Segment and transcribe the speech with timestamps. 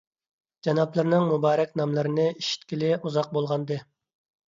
[0.67, 3.83] جانابلىرىنىڭ مۇبارەك ناملىرىنى ئىشىتكىلى ئۇزاق بولغانىدى.